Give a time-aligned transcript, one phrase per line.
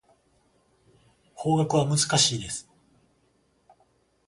[1.35, 2.67] 法学は難しいです。